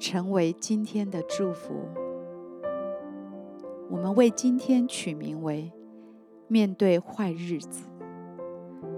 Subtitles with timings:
[0.00, 1.74] 成为今天的祝福。
[3.90, 5.70] 我们为今天取名为
[6.48, 7.84] “面对坏日子”。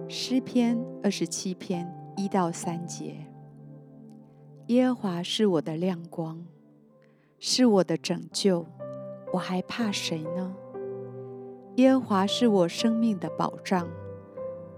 [0.08, 3.16] 诗篇二十七篇一到三节：
[4.68, 6.46] 耶和华是我的亮光，
[7.40, 8.64] 是我的拯救，
[9.32, 10.54] 我还怕谁呢？
[11.76, 13.88] 耶和华是我生命的保障，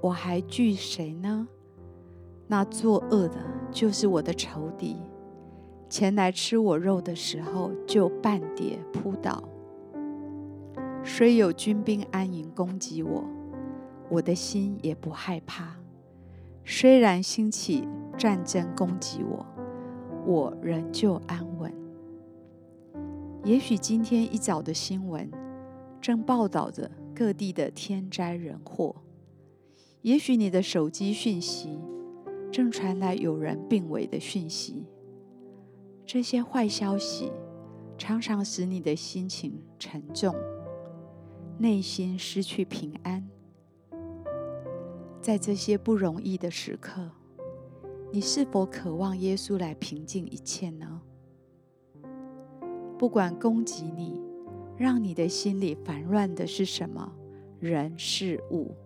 [0.00, 1.46] 我还惧谁呢？
[2.46, 3.38] 那作恶的，
[3.70, 4.96] 就是我的仇敌。
[5.94, 9.48] 前来吃我肉的时候，就半跌扑倒。
[11.04, 13.24] 虽有军兵安营攻击我，
[14.10, 15.76] 我的心也不害怕。
[16.64, 17.86] 虽然兴起
[18.18, 19.46] 战争攻击我，
[20.26, 21.72] 我仍旧安稳。
[23.44, 25.30] 也许今天一早的新闻
[26.00, 28.96] 正报道着各地的天灾人祸，
[30.02, 31.78] 也许你的手机讯息
[32.50, 34.86] 正传来有人病危的讯息。
[36.06, 37.32] 这些坏消息
[37.96, 40.34] 常常使你的心情沉重，
[41.58, 43.26] 内心失去平安。
[45.20, 47.10] 在这些不容易的时刻，
[48.12, 51.00] 你是否渴望耶稣来平静一切呢？
[52.98, 54.20] 不管攻击你、
[54.76, 57.10] 让你的心里烦乱的是什么
[57.58, 58.76] 人事物，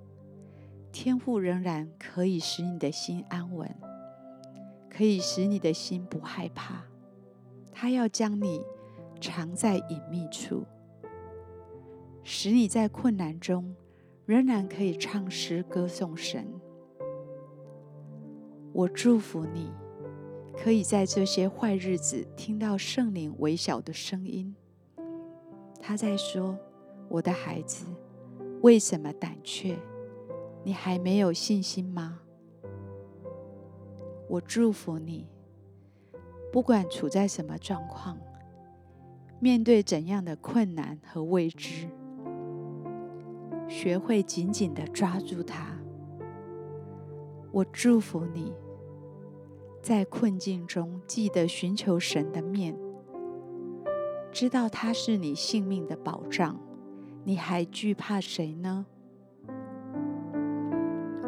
[0.92, 3.68] 天父仍然可以使你的心安稳，
[4.88, 6.84] 可以使你的心不害怕。
[7.80, 8.60] 他要将你
[9.20, 10.64] 藏在隐秘处，
[12.24, 13.72] 使你在困难中
[14.26, 16.44] 仍然可以唱诗歌颂神。
[18.72, 19.70] 我祝福你，
[20.56, 24.56] 可以在这些坏日子听到圣灵微小的声音。
[25.80, 26.58] 他在说
[27.08, 27.86] ：“我的孩子，
[28.60, 29.78] 为什么胆怯？
[30.64, 32.22] 你还没有信心吗？”
[34.28, 35.28] 我祝福你。
[36.50, 38.18] 不管处在什么状况，
[39.38, 41.86] 面对怎样的困难和未知，
[43.68, 45.66] 学会紧紧地抓住它。
[47.52, 48.54] 我祝福你，
[49.82, 52.76] 在困境中记得寻求神的面，
[54.32, 56.58] 知道他是你性命的保障，
[57.24, 58.86] 你还惧怕谁呢？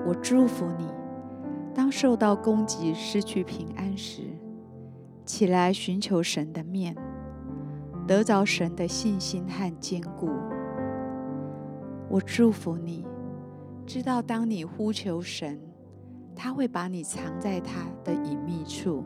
[0.07, 0.89] 我祝福你，
[1.75, 4.23] 当受到攻击、失去平安时，
[5.31, 6.93] 起来寻求神的面，
[8.05, 10.29] 得着神的信心和坚固。
[12.09, 13.07] 我祝福你，
[13.87, 15.57] 知道当你呼求神，
[16.35, 19.05] 他会把你藏在他的隐秘处，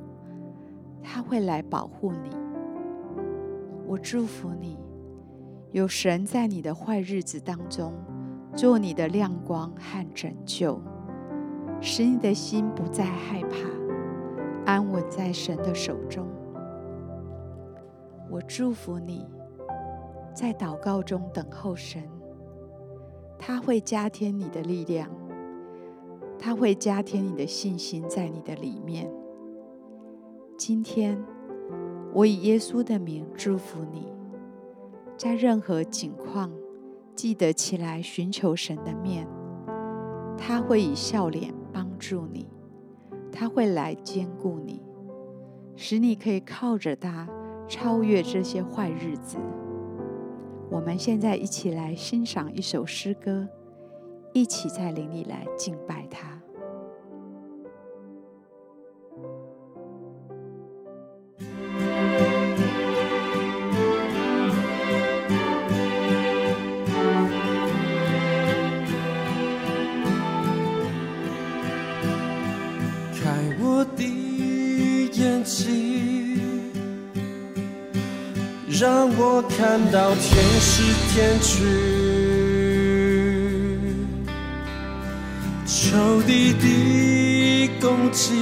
[1.03, 2.31] 他会来保护你。
[3.87, 4.79] 我祝福你，
[5.73, 7.93] 有神在你的坏日子当中
[8.57, 10.81] 做你的亮光和拯救，
[11.83, 13.84] 使你的心不再害怕。
[14.65, 16.27] 安稳在神的手中。
[18.31, 19.27] 我祝福你，
[20.35, 22.03] 在祷告中等候神，
[23.39, 25.09] 他会加添你的力量，
[26.39, 29.11] 他会加添你的信心在你的里面。
[30.57, 31.23] 今天，
[32.13, 34.13] 我以耶稣的名祝福你，
[35.17, 36.51] 在任何境况，
[37.15, 39.29] 记得起来寻求神的面，
[40.39, 42.49] 他会以笑脸帮助你。
[43.37, 44.81] 他会来兼顾你，
[45.75, 47.29] 使你可以靠着他
[47.69, 49.37] 超越这些坏日子。
[50.71, 53.49] 我们现在一起来欣赏一首诗歌，
[54.33, 56.41] 一起在灵里来敬拜他。
[78.81, 80.83] 让我看到天使
[81.13, 81.65] 天军，
[85.65, 88.35] 仇敌的攻击，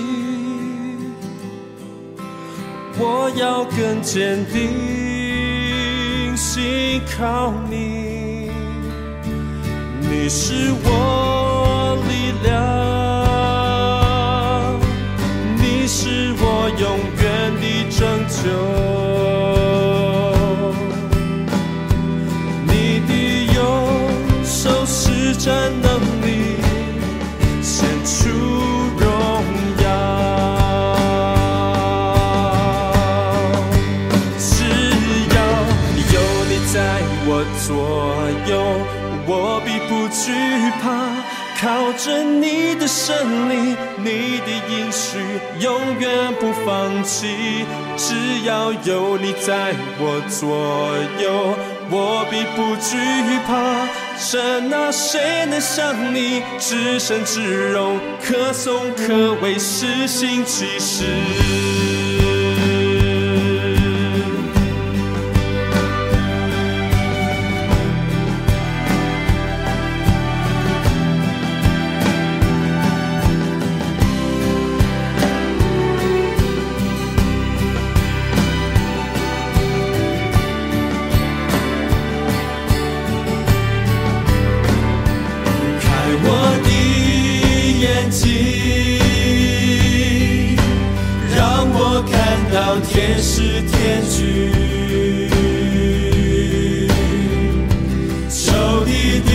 [2.99, 8.51] 我要更坚定，信靠你，
[10.01, 12.57] 你是我力量，
[15.59, 19.02] 你是我永远的拯救。
[41.63, 45.17] 靠着你的胜利，你的应许
[45.61, 47.65] 永远不放弃。
[47.97, 50.49] 只要有你在我左
[51.23, 51.57] 右，
[51.89, 52.99] 我必不惧
[53.47, 53.87] 怕。
[54.19, 61.05] 神啊，谁能像你至圣至荣，可颂可畏，施行奇事。
[92.81, 94.51] 天使天军，
[98.31, 99.31] 仇敌的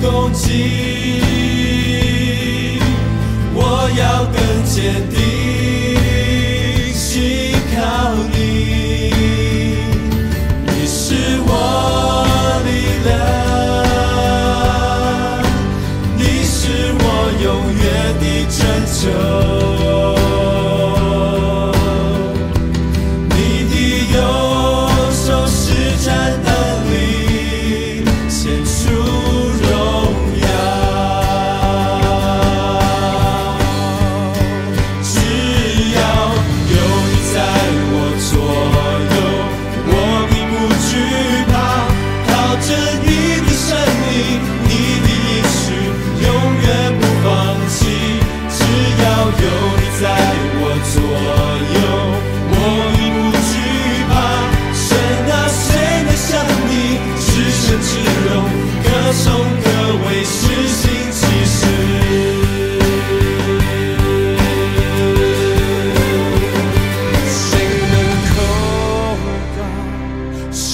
[0.00, 1.20] 攻击，
[3.52, 3.58] 我
[3.98, 4.78] 要更坚
[5.10, 5.19] 定，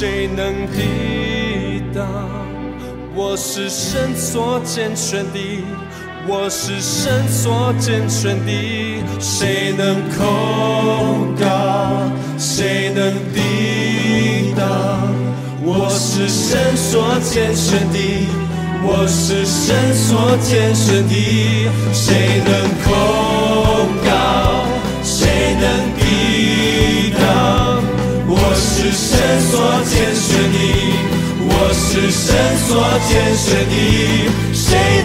[0.07, 2.07] 谁能抵挡
[3.13, 5.65] 我是神所拣选的，
[6.29, 12.09] 我是神所拣选的，谁能控告？
[12.39, 14.69] 谁能抵挡？
[15.65, 18.29] 我是神所拣选的，
[18.85, 22.53] 我是神所拣选的，谁能
[22.85, 22.95] 控
[24.05, 24.65] 告？
[25.03, 25.96] 谁能？
[28.57, 29.13] 我是神
[29.51, 30.57] 所拣选的。
[31.45, 32.33] 我是神
[32.67, 32.73] 所
[33.07, 33.77] 拣选的，
[34.55, 35.03] 谁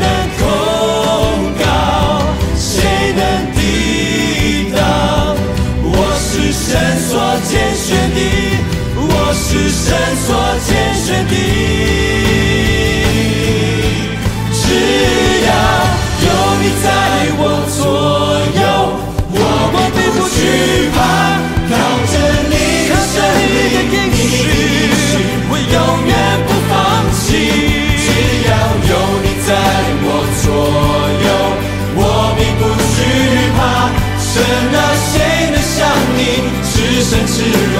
[34.96, 35.14] 谁
[35.52, 35.78] 能像
[36.18, 36.20] 你
[36.64, 37.34] 只身赤
[37.76, 37.78] 肉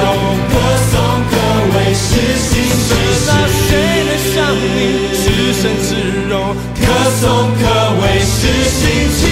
[0.52, 0.54] 可
[0.92, 0.94] 颂
[1.32, 1.34] 可
[1.74, 2.90] 畏是心是
[3.68, 3.70] 谁
[4.06, 4.78] 能像你
[5.16, 5.90] 只身赤
[6.30, 6.34] 肉
[6.76, 6.82] 可
[7.20, 7.22] 颂
[7.60, 7.62] 可
[8.02, 8.82] 畏是心
[9.18, 9.31] 情